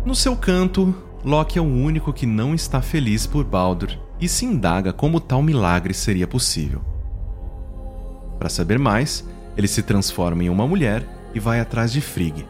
No 0.04 0.14
seu 0.16 0.34
canto, 0.34 0.92
Loki 1.24 1.56
é 1.56 1.62
o 1.62 1.64
único 1.64 2.12
que 2.12 2.26
não 2.26 2.52
está 2.52 2.82
feliz 2.82 3.28
por 3.28 3.44
Baldur 3.44 3.90
e 4.20 4.28
se 4.28 4.44
indaga 4.44 4.92
como 4.92 5.20
tal 5.20 5.40
milagre 5.40 5.94
seria 5.94 6.26
possível. 6.26 6.80
Para 8.40 8.48
saber 8.48 8.78
mais, 8.78 9.24
ele 9.56 9.68
se 9.68 9.84
transforma 9.84 10.42
em 10.42 10.48
uma 10.48 10.66
mulher 10.66 11.19
e 11.34 11.40
vai 11.40 11.60
atrás 11.60 11.92
de 11.92 12.00
Frigg. 12.00 12.46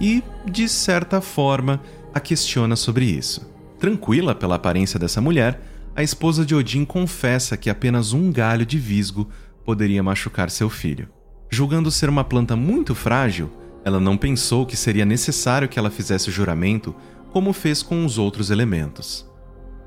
E, 0.00 0.22
de 0.50 0.68
certa 0.68 1.20
forma, 1.20 1.80
a 2.14 2.20
questiona 2.20 2.76
sobre 2.76 3.04
isso. 3.04 3.50
Tranquila 3.78 4.34
pela 4.34 4.56
aparência 4.56 4.98
dessa 4.98 5.20
mulher, 5.20 5.60
a 5.94 6.02
esposa 6.02 6.44
de 6.44 6.54
Odin 6.54 6.84
confessa 6.84 7.56
que 7.56 7.68
apenas 7.68 8.12
um 8.12 8.32
galho 8.32 8.64
de 8.64 8.78
visgo 8.78 9.28
poderia 9.64 10.02
machucar 10.02 10.50
seu 10.50 10.70
filho. 10.70 11.08
Julgando 11.50 11.90
ser 11.90 12.08
uma 12.08 12.24
planta 12.24 12.56
muito 12.56 12.94
frágil, 12.94 13.50
ela 13.84 14.00
não 14.00 14.16
pensou 14.16 14.64
que 14.64 14.76
seria 14.76 15.04
necessário 15.04 15.68
que 15.68 15.78
ela 15.78 15.90
fizesse 15.90 16.28
o 16.28 16.32
juramento 16.32 16.94
como 17.30 17.52
fez 17.52 17.82
com 17.82 18.04
os 18.04 18.18
outros 18.18 18.50
elementos. 18.50 19.28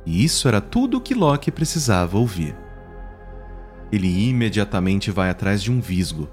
E 0.05 0.23
isso 0.23 0.47
era 0.47 0.61
tudo 0.61 0.97
o 0.97 1.01
que 1.01 1.15
Loki 1.15 1.51
precisava 1.51 2.17
ouvir. 2.17 2.55
Ele 3.91 4.29
imediatamente 4.29 5.09
vai 5.09 5.29
atrás 5.29 5.61
de 5.61 5.71
um 5.71 5.79
visgo 5.79 6.29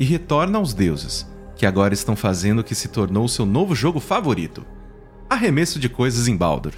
e 0.00 0.04
retorna 0.04 0.58
aos 0.58 0.72
deuses, 0.72 1.30
que 1.62 1.66
agora 1.66 1.94
estão 1.94 2.16
fazendo 2.16 2.58
o 2.58 2.64
que 2.64 2.74
se 2.74 2.88
tornou 2.88 3.28
seu 3.28 3.46
novo 3.46 3.72
jogo 3.72 4.00
favorito: 4.00 4.66
arremesso 5.30 5.78
de 5.78 5.88
coisas 5.88 6.26
em 6.26 6.36
Baldur. 6.36 6.72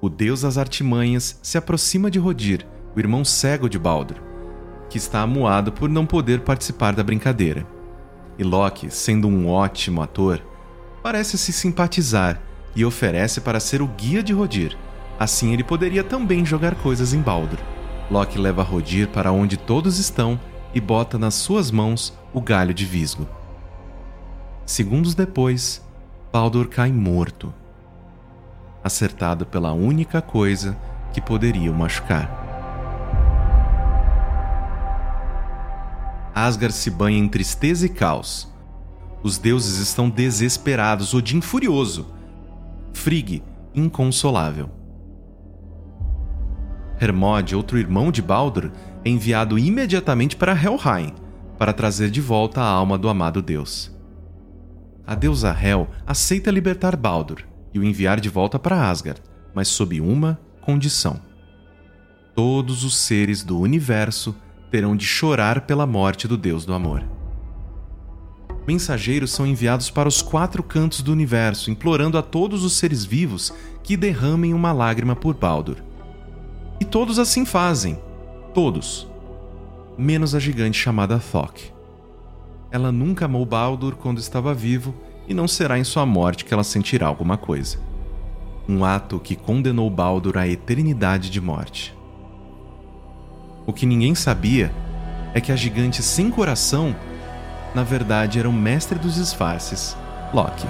O 0.00 0.08
deus 0.08 0.42
das 0.42 0.56
artimanhas 0.56 1.40
se 1.42 1.58
aproxima 1.58 2.08
de 2.08 2.20
Rodir, 2.20 2.64
o 2.94 3.00
irmão 3.00 3.24
cego 3.24 3.68
de 3.68 3.76
Baldur, 3.76 4.18
que 4.88 4.98
está 4.98 5.22
amuado 5.22 5.72
por 5.72 5.88
não 5.88 6.06
poder 6.06 6.42
participar 6.42 6.94
da 6.94 7.02
brincadeira. 7.02 7.66
E 8.38 8.44
Loki, 8.44 8.88
sendo 8.88 9.26
um 9.26 9.48
ótimo 9.48 10.00
ator, 10.00 10.40
parece 11.02 11.36
se 11.36 11.52
simpatizar 11.52 12.40
e 12.76 12.84
oferece 12.84 13.40
para 13.40 13.58
ser 13.58 13.82
o 13.82 13.88
guia 13.88 14.22
de 14.22 14.32
Rodir. 14.32 14.78
Assim 15.18 15.52
ele 15.52 15.64
poderia 15.64 16.04
também 16.04 16.46
jogar 16.46 16.76
coisas 16.76 17.12
em 17.12 17.20
Baldur. 17.20 17.58
Loki 18.08 18.38
leva 18.38 18.62
Rodir 18.62 19.08
para 19.08 19.32
onde 19.32 19.56
todos 19.56 19.98
estão 19.98 20.38
e 20.72 20.80
bota 20.80 21.18
nas 21.18 21.34
suas 21.34 21.72
mãos 21.72 22.16
o 22.32 22.40
galho 22.40 22.72
de 22.72 22.86
Visgo. 22.86 23.26
Segundos 24.70 25.16
depois, 25.16 25.84
Baldur 26.32 26.68
cai 26.68 26.92
morto, 26.92 27.52
acertado 28.84 29.44
pela 29.44 29.72
única 29.72 30.22
coisa 30.22 30.78
que 31.12 31.20
poderia 31.20 31.72
o 31.72 31.74
machucar. 31.74 32.30
Asgard 36.32 36.72
se 36.72 36.88
banha 36.88 37.18
em 37.18 37.26
tristeza 37.26 37.84
e 37.86 37.88
caos. 37.88 38.48
Os 39.24 39.38
deuses 39.38 39.78
estão 39.78 40.08
desesperados, 40.08 41.14
Odin 41.14 41.40
furioso, 41.40 42.06
Frigg 42.92 43.42
inconsolável. 43.74 44.70
Hermod, 47.00 47.56
outro 47.56 47.76
irmão 47.76 48.12
de 48.12 48.22
Baldur, 48.22 48.70
é 49.04 49.10
enviado 49.10 49.58
imediatamente 49.58 50.36
para 50.36 50.52
Helheim 50.52 51.12
para 51.58 51.72
trazer 51.72 52.08
de 52.08 52.20
volta 52.20 52.60
a 52.60 52.70
alma 52.70 52.96
do 52.96 53.08
amado 53.08 53.42
deus 53.42 53.98
a 55.10 55.14
deusa 55.16 55.50
Hel 55.60 55.88
aceita 56.06 56.52
libertar 56.52 56.94
Baldur 56.94 57.42
e 57.74 57.80
o 57.80 57.82
enviar 57.82 58.20
de 58.20 58.28
volta 58.28 58.60
para 58.60 58.88
Asgard, 58.88 59.20
mas 59.52 59.66
sob 59.66 60.00
uma 60.00 60.40
condição. 60.60 61.20
Todos 62.32 62.84
os 62.84 62.96
seres 62.96 63.42
do 63.42 63.58
universo 63.58 64.36
terão 64.70 64.94
de 64.94 65.04
chorar 65.04 65.62
pela 65.62 65.84
morte 65.84 66.28
do 66.28 66.36
deus 66.36 66.64
do 66.64 66.72
amor. 66.72 67.02
Mensageiros 68.68 69.32
são 69.32 69.44
enviados 69.44 69.90
para 69.90 70.08
os 70.08 70.22
quatro 70.22 70.62
cantos 70.62 71.02
do 71.02 71.10
universo, 71.10 71.72
implorando 71.72 72.16
a 72.16 72.22
todos 72.22 72.62
os 72.62 72.74
seres 72.74 73.04
vivos 73.04 73.52
que 73.82 73.96
derramem 73.96 74.54
uma 74.54 74.70
lágrima 74.70 75.16
por 75.16 75.34
Baldur. 75.34 75.78
E 76.78 76.84
todos 76.84 77.18
assim 77.18 77.44
fazem. 77.44 78.00
Todos. 78.54 79.08
Menos 79.98 80.36
a 80.36 80.38
gigante 80.38 80.78
chamada 80.78 81.18
Thok. 81.18 81.79
Ela 82.72 82.92
nunca 82.92 83.24
amou 83.24 83.44
Baldur 83.44 83.96
quando 83.96 84.18
estava 84.18 84.54
vivo 84.54 84.94
e 85.26 85.34
não 85.34 85.48
será 85.48 85.76
em 85.76 85.82
sua 85.82 86.06
morte 86.06 86.44
que 86.44 86.54
ela 86.54 86.62
sentirá 86.62 87.08
alguma 87.08 87.36
coisa. 87.36 87.78
Um 88.68 88.84
ato 88.84 89.18
que 89.18 89.34
condenou 89.34 89.90
Baldur 89.90 90.38
à 90.38 90.46
eternidade 90.46 91.30
de 91.30 91.40
morte. 91.40 91.92
O 93.66 93.72
que 93.72 93.84
ninguém 93.84 94.14
sabia 94.14 94.72
é 95.34 95.40
que 95.40 95.50
a 95.50 95.56
gigante 95.56 96.00
sem 96.00 96.30
coração, 96.30 96.94
na 97.74 97.82
verdade, 97.82 98.38
era 98.38 98.48
o 98.48 98.52
mestre 98.52 98.98
dos 99.00 99.16
disfarces, 99.16 99.96
Loki. 100.32 100.66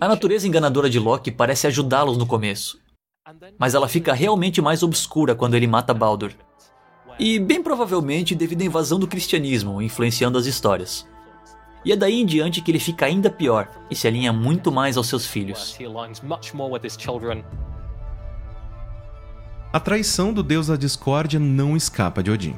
A 0.00 0.08
natureza 0.08 0.46
enganadora 0.46 0.90
de 0.90 0.98
Loki 0.98 1.30
parece 1.30 1.66
ajudá-los 1.66 2.18
no 2.18 2.26
começo, 2.26 2.78
mas 3.58 3.74
ela 3.74 3.88
fica 3.88 4.12
realmente 4.12 4.60
mais 4.60 4.82
obscura 4.82 5.34
quando 5.34 5.54
ele 5.54 5.66
mata 5.66 5.94
Baldur. 5.94 6.32
E 7.18 7.38
bem 7.38 7.62
provavelmente 7.62 8.34
devido 8.34 8.62
à 8.62 8.64
invasão 8.64 8.98
do 8.98 9.06
cristianismo, 9.06 9.80
influenciando 9.80 10.36
as 10.36 10.46
histórias. 10.46 11.06
E 11.84 11.92
é 11.92 11.96
daí 11.96 12.20
em 12.20 12.26
diante 12.26 12.60
que 12.60 12.70
ele 12.70 12.78
fica 12.78 13.06
ainda 13.06 13.30
pior 13.30 13.68
e 13.90 13.94
se 13.94 14.08
alinha 14.08 14.32
muito 14.32 14.72
mais 14.72 14.96
aos 14.96 15.06
seus 15.06 15.26
filhos. 15.26 15.78
A 19.72 19.80
traição 19.80 20.32
do 20.32 20.42
deus 20.42 20.68
da 20.68 20.76
discórdia 20.76 21.38
não 21.38 21.76
escapa 21.76 22.22
de 22.22 22.30
Odin. 22.30 22.54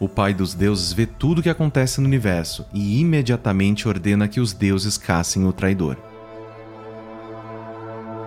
O 0.00 0.08
pai 0.08 0.34
dos 0.34 0.54
deuses 0.54 0.92
vê 0.92 1.06
tudo 1.06 1.38
o 1.38 1.42
que 1.42 1.50
acontece 1.50 2.00
no 2.00 2.06
universo 2.06 2.66
e 2.72 3.00
imediatamente 3.00 3.86
ordena 3.86 4.26
que 4.26 4.40
os 4.40 4.52
deuses 4.52 4.96
caçem 4.98 5.46
o 5.46 5.52
traidor. 5.52 5.96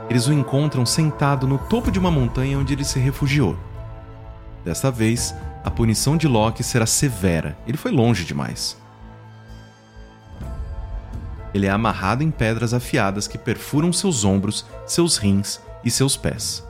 Eles 0.09 0.27
o 0.27 0.33
encontram 0.33 0.85
sentado 0.85 1.45
no 1.45 1.57
topo 1.57 1.91
de 1.91 1.99
uma 1.99 2.09
montanha 2.09 2.57
onde 2.57 2.73
ele 2.73 2.85
se 2.85 2.99
refugiou. 2.99 3.57
Desta 4.67 4.91
vez, 4.91 5.33
a 5.63 5.71
punição 5.71 6.17
de 6.17 6.27
Loki 6.27 6.61
será 6.61 6.85
severa. 6.85 7.57
Ele 7.65 7.77
foi 7.77 7.89
longe 7.89 8.25
demais. 8.25 8.75
Ele 11.53 11.67
é 11.67 11.69
amarrado 11.69 12.21
em 12.21 12.29
pedras 12.29 12.73
afiadas 12.73 13.29
que 13.29 13.37
perfuram 13.37 13.93
seus 13.93 14.25
ombros, 14.25 14.65
seus 14.85 15.15
rins 15.15 15.61
e 15.85 15.89
seus 15.89 16.17
pés. 16.17 16.65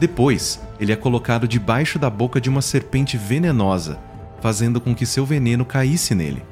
Depois, 0.00 0.60
ele 0.80 0.90
é 0.92 0.96
colocado 0.96 1.46
debaixo 1.46 1.96
da 1.96 2.10
boca 2.10 2.40
de 2.40 2.50
uma 2.50 2.60
serpente 2.60 3.16
venenosa, 3.16 3.96
fazendo 4.40 4.80
com 4.80 4.96
que 4.96 5.06
seu 5.06 5.24
veneno 5.24 5.64
caísse 5.64 6.12
nele. 6.12 6.42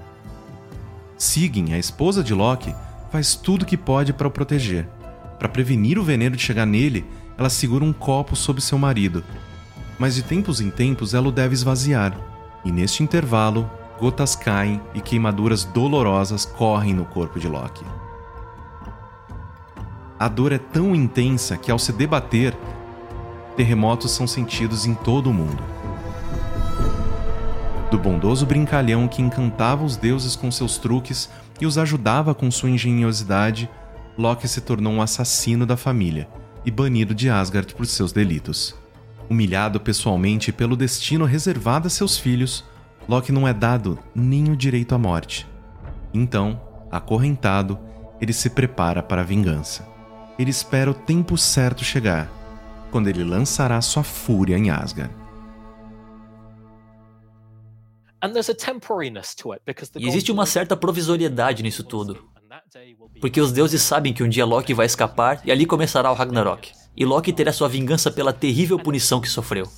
Sigyn, 1.18 1.72
a 1.72 1.78
esposa 1.78 2.22
de 2.22 2.32
Loki, 2.32 2.72
faz 3.10 3.34
tudo 3.34 3.62
o 3.62 3.66
que 3.66 3.76
pode 3.76 4.12
para 4.12 4.28
o 4.28 4.30
proteger. 4.30 4.86
Para 5.36 5.48
prevenir 5.48 5.98
o 5.98 6.04
veneno 6.04 6.36
de 6.36 6.42
chegar 6.42 6.64
nele, 6.64 7.04
ela 7.36 7.50
segura 7.50 7.84
um 7.84 7.92
copo 7.92 8.36
sob 8.36 8.60
seu 8.60 8.78
marido 8.78 9.24
mas 9.98 10.14
de 10.14 10.22
tempos 10.22 10.60
em 10.60 10.70
tempos 10.70 11.14
ela 11.14 11.28
o 11.28 11.32
deve 11.32 11.54
esvaziar, 11.54 12.16
e 12.64 12.72
neste 12.72 13.02
intervalo, 13.02 13.70
gotas 13.98 14.34
caem 14.34 14.80
e 14.94 15.00
queimaduras 15.00 15.64
dolorosas 15.64 16.44
correm 16.44 16.94
no 16.94 17.04
corpo 17.04 17.38
de 17.38 17.48
Loki. 17.48 17.84
A 20.18 20.28
dor 20.28 20.52
é 20.52 20.58
tão 20.58 20.94
intensa 20.94 21.56
que, 21.56 21.70
ao 21.70 21.78
se 21.78 21.92
debater, 21.92 22.56
terremotos 23.56 24.12
são 24.12 24.26
sentidos 24.26 24.86
em 24.86 24.94
todo 24.94 25.30
o 25.30 25.34
mundo. 25.34 25.62
Do 27.90 27.98
bondoso 27.98 28.44
brincalhão 28.46 29.06
que 29.06 29.22
encantava 29.22 29.84
os 29.84 29.96
deuses 29.96 30.34
com 30.34 30.50
seus 30.50 30.78
truques 30.78 31.30
e 31.60 31.66
os 31.66 31.78
ajudava 31.78 32.34
com 32.34 32.50
sua 32.50 32.70
engenhosidade, 32.70 33.70
Loki 34.16 34.48
se 34.48 34.60
tornou 34.60 34.92
um 34.92 35.02
assassino 35.02 35.66
da 35.66 35.76
família 35.76 36.28
e 36.64 36.70
banido 36.70 37.14
de 37.14 37.28
Asgard 37.28 37.74
por 37.74 37.86
seus 37.86 38.12
delitos. 38.12 38.74
Humilhado 39.28 39.80
pessoalmente 39.80 40.52
pelo 40.52 40.76
destino 40.76 41.24
reservado 41.24 41.86
a 41.86 41.90
seus 41.90 42.18
filhos, 42.18 42.64
Loki 43.08 43.32
não 43.32 43.46
é 43.46 43.52
dado 43.52 43.98
nem 44.14 44.50
o 44.50 44.56
direito 44.56 44.94
à 44.94 44.98
morte. 44.98 45.46
Então, 46.12 46.60
acorrentado, 46.90 47.78
ele 48.20 48.32
se 48.32 48.50
prepara 48.50 49.02
para 49.02 49.22
a 49.22 49.24
vingança. 49.24 49.86
Ele 50.38 50.50
espera 50.50 50.90
o 50.90 50.94
tempo 50.94 51.36
certo 51.36 51.84
chegar, 51.84 52.30
quando 52.90 53.08
ele 53.08 53.24
lançará 53.24 53.80
sua 53.80 54.02
fúria 54.02 54.56
em 54.56 54.70
Asgard. 54.70 55.14
E 59.96 60.08
existe 60.08 60.32
uma 60.32 60.46
certa 60.46 60.76
provisoriedade 60.76 61.62
nisso 61.62 61.84
tudo. 61.84 62.30
Porque 63.20 63.40
os 63.40 63.52
deuses 63.52 63.82
sabem 63.82 64.12
que 64.12 64.22
um 64.22 64.28
dia 64.28 64.46
Loki 64.46 64.72
vai 64.72 64.86
escapar 64.86 65.42
e 65.44 65.52
ali 65.52 65.66
começará 65.66 66.10
o 66.10 66.14
Ragnarok. 66.14 66.72
E 66.96 67.04
Loki 67.04 67.32
terá 67.32 67.52
sua 67.52 67.68
vingança 67.68 68.10
pela 68.10 68.32
terrível 68.32 68.78
punição 68.78 69.20
que 69.20 69.28
sofreu. 69.28 69.68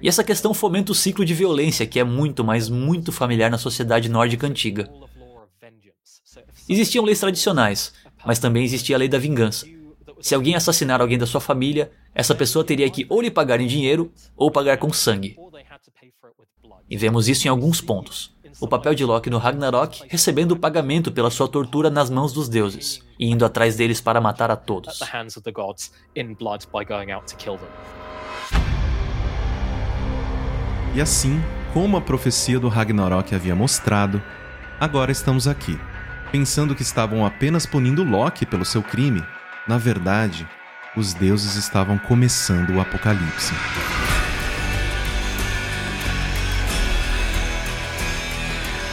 E 0.00 0.08
essa 0.08 0.24
questão 0.24 0.54
fomenta 0.54 0.92
o 0.92 0.94
ciclo 0.94 1.24
de 1.24 1.34
violência 1.34 1.86
que 1.86 2.00
é 2.00 2.04
muito, 2.04 2.42
mas 2.42 2.68
muito 2.68 3.12
familiar 3.12 3.50
na 3.50 3.58
sociedade 3.58 4.08
nórdica 4.08 4.46
antiga. 4.46 4.90
Existiam 6.68 7.04
leis 7.04 7.20
tradicionais, 7.20 7.92
mas 8.24 8.38
também 8.38 8.64
existia 8.64 8.96
a 8.96 8.98
lei 8.98 9.08
da 9.08 9.18
vingança. 9.18 9.66
Se 10.20 10.34
alguém 10.34 10.54
assassinar 10.54 11.00
alguém 11.00 11.18
da 11.18 11.26
sua 11.26 11.40
família, 11.40 11.90
essa 12.14 12.34
pessoa 12.34 12.64
teria 12.64 12.88
que 12.88 13.06
ou 13.08 13.20
lhe 13.20 13.30
pagar 13.30 13.60
em 13.60 13.66
dinheiro 13.66 14.12
ou 14.36 14.50
pagar 14.50 14.78
com 14.78 14.92
sangue. 14.92 15.36
E 16.88 16.96
vemos 16.96 17.28
isso 17.28 17.46
em 17.46 17.50
alguns 17.50 17.80
pontos 17.80 18.32
o 18.60 18.68
papel 18.68 18.94
de 18.94 19.04
Loki 19.04 19.30
no 19.30 19.38
Ragnarok, 19.38 20.04
recebendo 20.08 20.52
o 20.52 20.58
pagamento 20.58 21.10
pela 21.10 21.30
sua 21.30 21.48
tortura 21.48 21.90
nas 21.90 22.10
mãos 22.10 22.32
dos 22.32 22.48
deuses, 22.48 23.02
e 23.18 23.30
indo 23.30 23.44
atrás 23.44 23.76
deles 23.76 24.00
para 24.00 24.20
matar 24.20 24.50
a 24.50 24.56
todos. 24.56 24.98
E 30.94 31.00
assim, 31.00 31.42
como 31.72 31.96
a 31.96 32.00
profecia 32.00 32.60
do 32.60 32.68
Ragnarok 32.68 33.34
havia 33.34 33.54
mostrado, 33.54 34.22
agora 34.78 35.10
estamos 35.10 35.48
aqui, 35.48 35.78
pensando 36.30 36.74
que 36.74 36.82
estavam 36.82 37.24
apenas 37.24 37.64
punindo 37.64 38.04
Loki 38.04 38.44
pelo 38.44 38.64
seu 38.64 38.82
crime. 38.82 39.24
Na 39.66 39.78
verdade, 39.78 40.46
os 40.96 41.14
deuses 41.14 41.56
estavam 41.56 41.98
começando 41.98 42.70
o 42.70 42.80
apocalipse. 42.80 43.54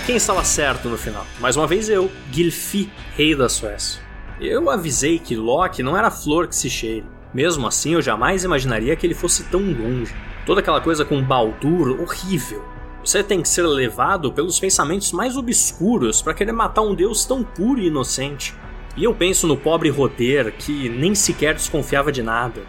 Quem 0.09 0.15
estava 0.15 0.43
certo 0.43 0.89
no 0.89 0.97
final? 0.97 1.23
Mais 1.39 1.55
uma 1.55 1.67
vez 1.67 1.87
eu, 1.87 2.09
Gilfi, 2.31 2.91
rei 3.15 3.35
da 3.35 3.47
Suécia. 3.47 4.01
Eu 4.41 4.67
avisei 4.67 5.19
que 5.19 5.35
Loki 5.35 5.83
não 5.83 5.95
era 5.95 6.09
flor 6.09 6.47
que 6.47 6.55
se 6.55 6.67
cheire. 6.67 7.05
Mesmo 7.31 7.67
assim, 7.67 7.93
eu 7.93 8.01
jamais 8.01 8.43
imaginaria 8.43 8.95
que 8.95 9.05
ele 9.05 9.13
fosse 9.13 9.43
tão 9.43 9.61
longe. 9.61 10.11
Toda 10.47 10.61
aquela 10.61 10.81
coisa 10.81 11.05
com 11.05 11.23
Baldur, 11.23 12.01
horrível. 12.01 12.65
Você 13.05 13.21
tem 13.21 13.39
que 13.39 13.47
ser 13.47 13.61
levado 13.61 14.31
pelos 14.31 14.59
pensamentos 14.59 15.11
mais 15.11 15.37
obscuros 15.37 16.23
para 16.23 16.33
querer 16.33 16.53
matar 16.53 16.81
um 16.81 16.95
deus 16.95 17.23
tão 17.23 17.43
puro 17.43 17.79
e 17.79 17.85
inocente. 17.85 18.55
E 18.97 19.03
eu 19.03 19.13
penso 19.13 19.45
no 19.45 19.55
pobre 19.55 19.89
Roder, 19.91 20.51
que 20.57 20.89
nem 20.89 21.13
sequer 21.13 21.53
desconfiava 21.53 22.11
de 22.11 22.23
nada. 22.23 22.63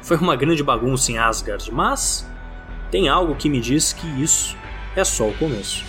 Foi 0.00 0.16
uma 0.16 0.34
grande 0.34 0.62
bagunça 0.62 1.12
em 1.12 1.18
Asgard, 1.18 1.70
mas 1.70 2.26
tem 2.90 3.06
algo 3.06 3.34
que 3.34 3.50
me 3.50 3.60
diz 3.60 3.92
que 3.92 4.06
isso 4.22 4.56
é 4.96 5.04
só 5.04 5.28
o 5.28 5.34
começo. 5.34 5.84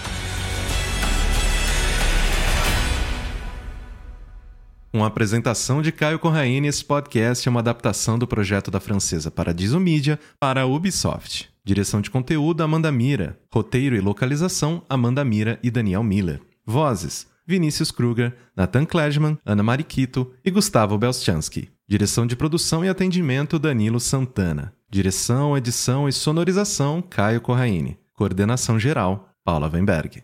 Com 4.92 5.04
a 5.04 5.08
apresentação 5.08 5.82
de 5.82 5.92
Caio 5.92 6.18
Corraine, 6.18 6.68
esse 6.68 6.84
podcast 6.84 7.48
é 7.48 7.52
uma 7.52 7.60
adaptação 7.60 8.18
do 8.18 8.26
projeto 8.26 8.72
da 8.72 8.80
francesa 8.80 9.30
Paradiso 9.30 9.80
Media 9.80 10.18
para 10.40 10.62
a 10.62 10.66
Ubisoft. 10.66 11.50
Direção 11.64 12.00
de 12.00 12.10
conteúdo, 12.10 12.64
Amanda 12.64 12.92
Mira. 12.92 13.38
Roteiro 13.54 13.96
e 13.96 14.00
localização, 14.00 14.82
Amanda 14.90 15.24
Mira 15.26 15.60
e 15.62 15.70
Daniel 15.70 16.04
Miller. 16.04 16.42
Vozes, 16.66 17.28
Vinícius 17.46 17.92
Kruger, 17.92 18.36
Nathan 18.56 18.86
Klejman, 18.86 19.38
Ana 19.46 19.62
Mariquito 19.62 20.32
e 20.44 20.50
Gustavo 20.50 20.98
Belchansky. 20.98 21.70
Direção 21.88 22.26
de 22.26 22.36
produção 22.36 22.84
e 22.84 22.90
atendimento, 22.90 23.60
Danilo 23.60 24.00
Santana. 24.00 24.74
Direção, 24.90 25.58
edição 25.58 26.08
e 26.08 26.14
sonorização, 26.14 27.02
Caio 27.02 27.42
Corraine. 27.42 27.98
Coordenação 28.14 28.80
geral, 28.80 29.30
Paula 29.44 29.70
Weinberg. 29.72 30.24